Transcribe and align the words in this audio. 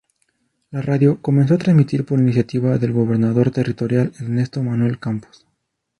La 0.71 0.81
radio 0.81 1.21
comenzó 1.21 1.53
a 1.53 1.57
transmitir 1.59 2.05
por 2.05 2.17
iniciativa 2.19 2.79
del 2.79 2.91
gobernador 2.91 3.51
territorial 3.51 4.11
Ernesto 4.19 4.63
Manuel 4.63 4.97
Campos. 4.97 5.45